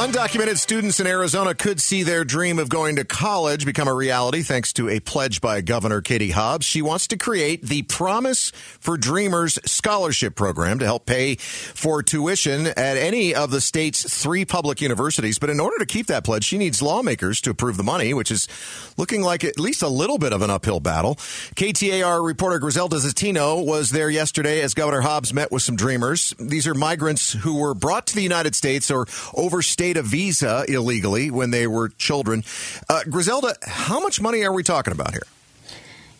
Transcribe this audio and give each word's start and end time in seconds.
Undocumented 0.00 0.56
students 0.56 0.98
in 0.98 1.06
Arizona 1.06 1.54
could 1.54 1.78
see 1.78 2.04
their 2.04 2.24
dream 2.24 2.58
of 2.58 2.70
going 2.70 2.96
to 2.96 3.04
college 3.04 3.66
become 3.66 3.86
a 3.86 3.92
reality 3.92 4.40
thanks 4.40 4.72
to 4.72 4.88
a 4.88 4.98
pledge 4.98 5.42
by 5.42 5.60
Governor 5.60 6.00
Katie 6.00 6.30
Hobbs. 6.30 6.64
She 6.64 6.80
wants 6.80 7.06
to 7.08 7.18
create 7.18 7.60
the 7.64 7.82
Promise 7.82 8.50
for 8.80 8.96
Dreamers 8.96 9.58
scholarship 9.66 10.36
program 10.36 10.78
to 10.78 10.86
help 10.86 11.04
pay 11.04 11.34
for 11.34 12.02
tuition 12.02 12.68
at 12.68 12.96
any 12.96 13.34
of 13.34 13.50
the 13.50 13.60
state's 13.60 14.22
three 14.22 14.46
public 14.46 14.80
universities. 14.80 15.38
But 15.38 15.50
in 15.50 15.60
order 15.60 15.76
to 15.76 15.84
keep 15.84 16.06
that 16.06 16.24
pledge, 16.24 16.44
she 16.44 16.56
needs 16.56 16.80
lawmakers 16.80 17.42
to 17.42 17.50
approve 17.50 17.76
the 17.76 17.82
money, 17.82 18.14
which 18.14 18.30
is 18.30 18.48
looking 18.96 19.20
like 19.20 19.44
at 19.44 19.60
least 19.60 19.82
a 19.82 19.88
little 19.88 20.16
bit 20.16 20.32
of 20.32 20.40
an 20.40 20.48
uphill 20.48 20.80
battle. 20.80 21.16
KTAR 21.56 22.24
reporter 22.24 22.58
Griselda 22.58 22.96
Zetino 22.96 23.62
was 23.62 23.90
there 23.90 24.08
yesterday 24.08 24.62
as 24.62 24.72
Governor 24.72 25.02
Hobbs 25.02 25.34
met 25.34 25.52
with 25.52 25.60
some 25.60 25.76
dreamers. 25.76 26.34
These 26.38 26.66
are 26.66 26.72
migrants 26.72 27.34
who 27.34 27.56
were 27.58 27.74
brought 27.74 28.06
to 28.06 28.14
the 28.14 28.22
United 28.22 28.54
States 28.54 28.90
or 28.90 29.06
overstayed 29.34 29.89
a 29.96 30.02
visa 30.02 30.64
illegally 30.68 31.30
when 31.30 31.50
they 31.50 31.66
were 31.66 31.88
children. 31.88 32.44
Uh, 32.88 33.02
Griselda, 33.08 33.56
how 33.62 34.00
much 34.00 34.20
money 34.20 34.44
are 34.44 34.52
we 34.52 34.62
talking 34.62 34.92
about 34.92 35.12
here? 35.12 35.22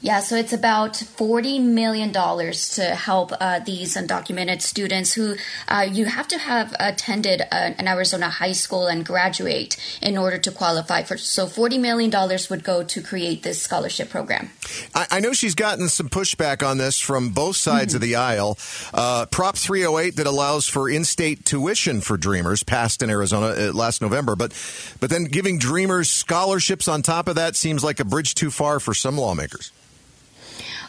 Yeah, 0.03 0.21
so 0.21 0.37
it's 0.37 0.55
about 0.55 0.95
$40 0.95 1.63
million 1.63 2.11
to 2.11 2.83
help 2.95 3.33
uh, 3.39 3.59
these 3.59 3.97
undocumented 3.97 4.63
students 4.63 5.13
who 5.13 5.37
uh, 5.69 5.87
you 5.93 6.07
have 6.07 6.27
to 6.29 6.39
have 6.39 6.75
attended 6.81 7.43
an 7.53 7.87
Arizona 7.87 8.31
high 8.31 8.53
school 8.53 8.87
and 8.87 9.05
graduate 9.05 9.77
in 10.01 10.17
order 10.17 10.39
to 10.39 10.51
qualify 10.51 11.03
for. 11.03 11.19
So 11.19 11.47
$40 11.47 11.79
million 11.79 12.11
would 12.49 12.65
go 12.65 12.83
to 12.83 13.03
create 13.03 13.43
this 13.43 13.61
scholarship 13.61 14.09
program. 14.09 14.51
I, 14.95 15.07
I 15.11 15.21
know 15.21 15.35
she's 15.35 15.55
gotten 15.55 15.91
some 15.91 16.09
pushback 16.09 16.67
on 16.67 16.79
this 16.79 16.99
from 16.99 17.29
both 17.31 17.57
sides 17.57 17.89
mm-hmm. 17.89 17.97
of 17.97 18.01
the 18.01 18.17
aisle. 18.17 18.59
Uh, 18.95 19.27
Prop 19.27 19.55
308 19.55 20.17
that 20.17 20.27
allows 20.27 20.67
for 20.67 20.89
in 20.89 21.05
state 21.05 21.45
tuition 21.45 22.01
for 22.01 22.17
Dreamers 22.17 22.63
passed 22.63 23.03
in 23.03 23.11
Arizona 23.11 23.49
uh, 23.49 23.73
last 23.75 24.01
November, 24.01 24.35
but, 24.35 24.53
but 24.99 25.11
then 25.11 25.25
giving 25.25 25.59
Dreamers 25.59 26.09
scholarships 26.09 26.89
on 26.89 27.03
top 27.03 27.29
of 27.29 27.35
that 27.35 27.55
seems 27.55 27.85
like 27.85 28.01
a 28.01 28.05
bridge 28.07 28.35
too 28.35 28.51
far 28.51 28.81
for 28.81 28.95
some 28.95 29.19
lawmakers. 29.19 29.73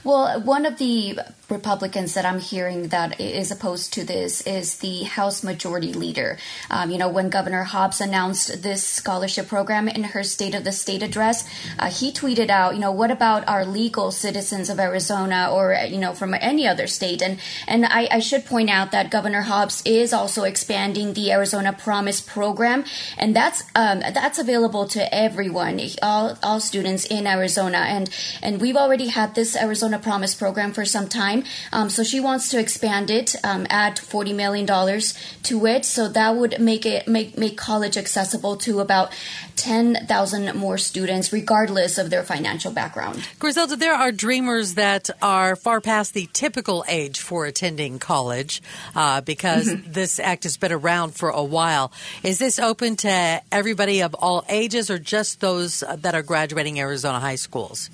Well, 0.03 0.41
one 0.41 0.65
of 0.65 0.77
the 0.77 1.19
Republicans 1.51 2.13
that 2.13 2.25
I'm 2.25 2.39
hearing 2.39 2.87
that 2.87 3.19
is 3.19 3.51
opposed 3.51 3.93
to 3.93 4.03
this 4.03 4.41
is 4.41 4.77
the 4.77 5.03
House 5.03 5.43
Majority 5.43 5.93
Leader. 5.93 6.37
Um, 6.69 6.89
you 6.89 6.97
know, 6.97 7.09
when 7.09 7.29
Governor 7.29 7.63
Hobbs 7.63 8.01
announced 8.01 8.63
this 8.63 8.83
scholarship 8.83 9.47
program 9.47 9.87
in 9.87 10.03
her 10.03 10.23
State 10.23 10.55
of 10.55 10.63
the 10.63 10.71
State 10.71 11.03
address, 11.03 11.47
uh, 11.77 11.89
he 11.89 12.11
tweeted 12.11 12.49
out, 12.49 12.73
you 12.73 12.79
know, 12.79 12.91
what 12.91 13.11
about 13.11 13.47
our 13.47 13.65
legal 13.65 14.11
citizens 14.11 14.69
of 14.69 14.79
Arizona 14.79 15.49
or 15.51 15.73
you 15.73 15.97
know 15.99 16.13
from 16.13 16.33
any 16.33 16.67
other 16.67 16.87
state? 16.87 17.21
And 17.21 17.39
and 17.67 17.85
I, 17.85 18.07
I 18.09 18.19
should 18.19 18.45
point 18.45 18.69
out 18.69 18.91
that 18.91 19.11
Governor 19.11 19.41
Hobbs 19.41 19.83
is 19.85 20.13
also 20.13 20.43
expanding 20.43 21.13
the 21.13 21.31
Arizona 21.31 21.73
Promise 21.73 22.21
program, 22.21 22.85
and 23.17 23.35
that's 23.35 23.63
um, 23.75 23.99
that's 23.99 24.39
available 24.39 24.87
to 24.87 25.13
everyone, 25.13 25.81
all 26.01 26.37
all 26.41 26.59
students 26.59 27.05
in 27.05 27.27
Arizona, 27.27 27.79
and 27.79 28.09
and 28.41 28.61
we've 28.61 28.77
already 28.77 29.07
had 29.07 29.35
this 29.35 29.55
Arizona 29.55 29.81
Arizona 29.81 29.97
Promise 29.97 30.35
program 30.35 30.73
for 30.73 30.85
some 30.85 31.07
time. 31.07 31.40
Um, 31.71 31.89
so 31.89 32.03
she 32.03 32.19
wants 32.19 32.49
to 32.49 32.59
expand 32.59 33.09
it, 33.09 33.35
um, 33.43 33.65
add 33.69 33.99
forty 33.99 34.33
million 34.33 34.65
dollars 34.65 35.13
to 35.43 35.65
it, 35.65 35.85
so 35.85 36.07
that 36.09 36.35
would 36.35 36.59
make 36.59 36.85
it 36.85 37.07
make 37.07 37.37
make 37.37 37.57
college 37.57 37.97
accessible 37.97 38.57
to 38.57 38.79
about 38.79 39.11
ten 39.55 40.05
thousand 40.07 40.55
more 40.55 40.77
students, 40.77 41.31
regardless 41.31 41.97
of 41.97 42.09
their 42.09 42.23
financial 42.23 42.71
background. 42.71 43.27
Griselda, 43.39 43.75
there 43.75 43.93
are 43.93 44.11
dreamers 44.11 44.75
that 44.75 45.09
are 45.21 45.55
far 45.55 45.81
past 45.81 46.13
the 46.13 46.27
typical 46.33 46.83
age 46.87 47.19
for 47.19 47.45
attending 47.45 47.99
college 47.99 48.61
uh, 48.95 49.21
because 49.21 49.67
mm-hmm. 49.67 49.91
this 49.91 50.19
act 50.19 50.43
has 50.43 50.57
been 50.57 50.71
around 50.71 51.15
for 51.15 51.29
a 51.29 51.43
while. 51.43 51.91
Is 52.23 52.39
this 52.39 52.59
open 52.59 52.95
to 52.97 53.41
everybody 53.51 54.01
of 54.01 54.13
all 54.15 54.45
ages, 54.49 54.89
or 54.89 54.99
just 54.99 55.39
those 55.39 55.83
that 55.97 56.15
are 56.15 56.23
graduating 56.23 56.79
Arizona 56.79 57.19
high 57.19 57.35
schools? 57.35 57.89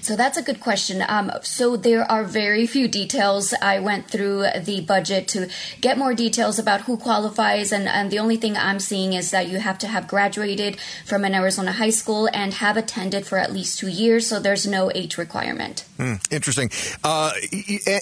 So 0.00 0.16
that's 0.16 0.36
a 0.36 0.42
good 0.42 0.60
question. 0.60 1.02
Um, 1.06 1.30
so 1.42 1.76
there 1.76 2.10
are 2.10 2.24
very 2.24 2.66
few 2.66 2.88
details. 2.88 3.54
I 3.60 3.78
went 3.78 4.08
through 4.08 4.46
the 4.64 4.80
budget 4.80 5.28
to 5.28 5.48
get 5.80 5.98
more 5.98 6.14
details 6.14 6.58
about 6.58 6.82
who 6.82 6.96
qualifies, 6.96 7.72
and, 7.72 7.88
and 7.88 8.10
the 8.10 8.18
only 8.18 8.36
thing 8.36 8.56
I'm 8.56 8.80
seeing 8.80 9.12
is 9.12 9.30
that 9.30 9.48
you 9.48 9.58
have 9.58 9.78
to 9.78 9.86
have 9.86 10.08
graduated 10.08 10.78
from 11.04 11.24
an 11.24 11.34
Arizona 11.34 11.72
high 11.72 11.90
school 11.90 12.28
and 12.32 12.54
have 12.54 12.76
attended 12.76 13.26
for 13.26 13.38
at 13.38 13.52
least 13.52 13.78
two 13.78 13.88
years. 13.88 14.26
So 14.26 14.40
there's 14.40 14.66
no 14.66 14.90
age 14.94 15.18
requirement. 15.18 15.84
Hmm, 15.96 16.14
interesting. 16.30 16.70
Uh, 17.04 17.32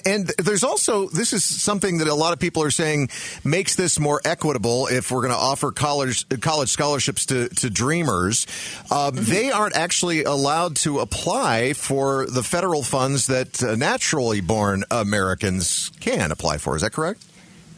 and 0.05 0.31
there's 0.37 0.63
also 0.63 1.09
this 1.09 1.33
is 1.33 1.43
something 1.43 1.97
that 1.97 2.07
a 2.07 2.13
lot 2.13 2.33
of 2.33 2.39
people 2.39 2.63
are 2.63 2.71
saying 2.71 3.09
makes 3.43 3.75
this 3.75 3.99
more 3.99 4.21
equitable 4.23 4.87
if 4.87 5.11
we're 5.11 5.21
going 5.21 5.33
to 5.33 5.37
offer 5.37 5.71
college 5.71 6.25
college 6.39 6.69
scholarships 6.69 7.25
to 7.27 7.49
to 7.49 7.69
dreamers. 7.69 8.47
Uh, 8.89 9.11
mm-hmm. 9.11 9.31
They 9.31 9.51
aren't 9.51 9.75
actually 9.75 10.23
allowed 10.23 10.77
to 10.77 10.99
apply 10.99 11.68
for 11.73 12.25
the 12.27 12.43
federal 12.43 12.83
funds 12.83 13.27
that 13.27 13.61
uh, 13.63 13.75
naturally 13.75 14.41
born 14.41 14.83
Americans 14.91 15.91
can 15.99 16.31
apply 16.31 16.57
for. 16.57 16.75
Is 16.75 16.81
that 16.81 16.91
correct? 16.91 17.23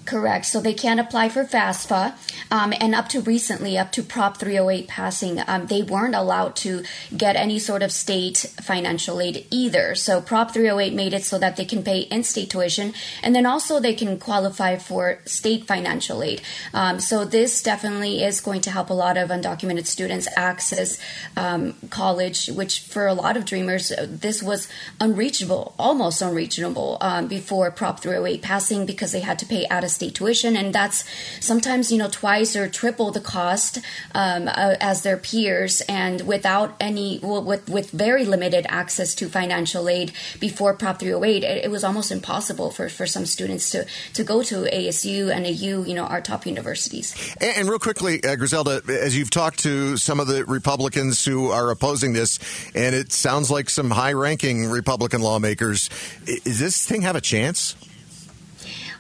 Correct. 0.06 0.46
So 0.48 0.60
they 0.60 0.74
can't 0.74 1.00
apply 1.00 1.30
for 1.30 1.44
FAFSA. 1.44 2.16
Um, 2.50 2.74
and 2.82 2.96
up 2.96 3.08
to 3.10 3.22
recently, 3.22 3.78
up 3.78 3.92
to 3.94 4.04
Prop 4.04 4.38
308 4.38 4.88
passing, 4.88 5.40
um, 5.48 5.68
they 5.68 5.84
weren't 5.84 6.16
allowed 6.16 6.56
to 6.58 6.84
get 7.16 7.36
any 7.36 7.60
sort 7.60 7.84
of 7.84 7.92
state 7.92 8.38
financial 8.62 9.22
aid 9.22 9.46
either. 9.52 9.94
So 9.96 10.20
Prop 10.20 10.52
308 10.52 10.94
made 10.94 11.14
it 11.14 11.24
so 11.24 11.38
that 11.38 11.56
they 11.56 11.66
can 11.66 11.84
pay 11.84 12.00
in 12.00 12.24
state 12.24 12.50
tuition 12.50 12.94
and 13.22 13.36
then 13.36 13.46
also 13.46 13.80
they 13.80 13.94
can 13.94 14.18
qualify 14.18 14.78
for 14.78 15.20
state 15.26 15.66
financial 15.66 16.24
aid. 16.24 16.42
Um, 16.74 17.00
so 17.00 17.24
this 17.24 17.62
definitely 17.62 18.24
is 18.24 18.42
going 18.42 18.62
to 18.62 18.72
help 18.72 18.90
a 18.90 18.94
lot 18.94 19.18
of 19.18 19.30
undocumented 19.30 19.86
students 19.86 20.28
access 20.36 21.00
um, 21.38 21.76
college, 21.90 22.48
which 22.48 22.82
for 22.82 23.08
a 23.08 23.14
lot 23.14 23.38
of 23.38 23.46
dreamers, 23.46 23.94
this 24.02 24.42
was 24.42 24.68
unreachable, 25.00 25.76
almost 25.78 26.22
unreachable 26.22 26.98
um, 27.02 27.28
before 27.28 27.70
Prop 27.70 28.00
308 28.00 28.42
passing 28.42 28.86
because 28.86 29.12
they 29.12 29.20
had 29.20 29.38
to 29.40 29.46
pay 29.46 29.68
out 29.70 29.84
of 29.84 29.91
state 29.92 30.16
tuition, 30.16 30.56
and 30.56 30.74
that's 30.74 31.04
sometimes 31.40 31.92
you 31.92 31.98
know 31.98 32.10
twice 32.10 32.56
or 32.56 32.68
triple 32.68 33.12
the 33.12 33.22
cost 33.22 33.80
um, 34.16 34.48
uh, 34.48 34.76
as 34.80 35.04
their 35.04 35.18
peers, 35.18 35.82
and 35.82 36.22
without 36.22 36.76
any 36.80 37.20
well, 37.22 37.44
with 37.44 37.70
with 37.70 37.92
very 37.92 38.26
limited 38.26 38.66
access 38.70 39.14
to 39.16 39.30
financial 39.30 39.88
aid 39.90 40.12
before 40.40 40.74
Prop 40.74 41.00
308, 41.00 41.44
it, 41.44 41.66
it, 41.66 41.72
was 41.72 41.84
almost 41.84 42.12
impossible 42.12 42.72
for, 42.72 42.90
for 42.90 43.06
some 43.06 43.26
students 43.26 43.70
to 43.72 43.86
to 44.14 44.24
go 44.24 44.44
to 44.44 44.64
ASU 44.64 45.34
and 45.34 45.46
AU, 45.46 45.84
you 45.88 45.94
know, 45.94 46.06
our 46.06 46.22
top 46.22 46.46
universities. 46.46 47.36
And, 47.40 47.58
and 47.58 47.70
real 47.70 47.80
quickly, 47.80 48.24
uh, 48.24 48.36
Griselda, 48.36 48.82
as 48.88 49.18
you've 49.18 49.30
talked 49.30 49.60
to 49.60 49.98
some 49.98 50.20
of 50.20 50.28
the 50.28 50.46
Republicans 50.46 51.24
who 51.26 51.50
are 51.52 51.72
opposing 51.72 52.14
this, 52.14 52.40
and 52.74 52.96
it 52.96 53.12
sounds 53.12 53.52
like 53.52 53.70
some 53.70 53.92
high-ranking 53.92 54.68
Republican 54.68 55.22
lawmakers, 55.22 55.90
is 56.26 56.60
this 56.60 56.86
thing 56.86 57.02
have 57.02 57.16
a 57.16 57.22
chance? 57.22 57.76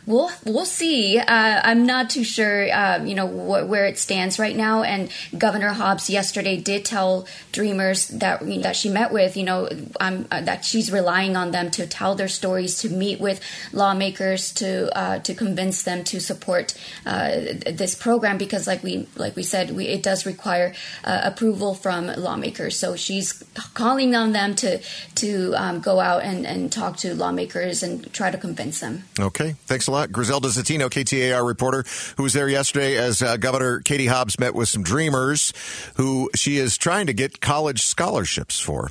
We'll 0.06 0.32
we'll 0.46 0.66
see. 0.66 1.20
Uh, 1.20 1.62
I'm 1.64 1.86
not 1.86 2.10
too 2.10 2.24
sure, 2.24 2.72
uh, 2.72 3.04
you 3.04 3.16
know, 3.16 3.28
wh- 3.28 3.70
where 3.70 3.86
it 3.86 3.98
stands 3.98 4.40
right 4.40 4.56
now. 4.56 4.84
And 4.84 5.12
Governor 5.38 5.70
Hobbs 5.70 6.10
yesterday 6.10 6.58
did 6.58 6.86
tell 6.86 7.28
Dreamers 7.52 8.08
that 8.10 8.42
you 8.42 8.58
know, 8.58 8.64
that 8.64 8.76
she 8.76 8.90
met 8.90 9.12
with, 9.12 9.38
you 9.38 9.44
know, 9.44 9.70
um, 10.00 10.28
uh, 10.32 10.42
that 10.42 10.66
she's 10.66 10.92
relying 10.92 11.36
on 11.36 11.52
them 11.52 11.72
to 11.72 11.88
tell 11.88 12.16
their 12.16 12.28
stories, 12.28 12.80
to 12.80 12.90
meet 12.90 13.20
with 13.20 13.42
lawmakers, 13.74 14.54
to 14.54 14.96
uh, 14.98 15.20
to 15.20 15.34
convince 15.34 15.84
them 15.84 16.04
to 16.06 16.20
support 16.20 16.74
uh, 17.06 17.32
this 17.72 17.96
program 17.96 18.38
because, 18.38 18.68
like 18.68 18.84
we 18.84 19.08
like 19.16 19.36
we 19.36 19.44
said, 19.44 19.72
we, 19.72 19.88
it 19.88 20.04
does 20.04 20.26
require 20.26 20.74
uh, 21.04 21.22
approval 21.24 21.74
from 21.74 22.08
lawmakers. 22.08 22.78
So 22.78 22.96
she's 22.96 23.44
calling 23.74 24.16
on 24.16 24.32
them 24.32 24.56
to 24.56 24.80
to 25.16 25.54
um, 25.56 25.80
go 25.80 26.00
out 26.00 26.24
and, 26.24 26.46
and 26.46 26.72
talk 26.72 26.98
to 26.98 27.14
lawmakers 27.16 27.84
and 27.84 28.12
try 28.14 28.32
to 28.32 28.38
convince 28.38 28.80
them. 28.80 29.04
Okay, 29.20 29.56
thanks 29.66 29.88
Griselda 30.12 30.48
Zetino, 30.48 30.90
KTAR 30.90 31.46
reporter, 31.46 31.84
who 32.18 32.24
was 32.24 32.34
there 32.34 32.50
yesterday 32.50 32.98
as 32.98 33.22
uh, 33.22 33.38
Governor 33.38 33.80
Katie 33.82 34.08
Hobbs 34.08 34.40
met 34.40 34.56
with 34.56 34.70
some 34.70 34.84
dreamers 34.84 35.54
who 35.96 36.30
she 36.36 36.58
is 36.58 36.78
trying 36.78 37.08
to 37.08 37.14
get 37.14 37.42
college 37.42 37.84
scholarships 37.84 38.60
for. 38.60 38.90